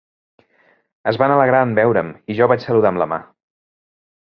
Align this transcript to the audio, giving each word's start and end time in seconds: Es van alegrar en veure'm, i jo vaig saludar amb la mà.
Es 1.11 1.19
van 1.23 1.33
alegrar 1.35 1.59
en 1.67 1.75
veure'm, 1.81 2.11
i 2.35 2.39
jo 2.41 2.49
vaig 2.55 2.67
saludar 2.67 2.93
amb 2.95 3.03
la 3.05 3.09
mà. 3.15 3.21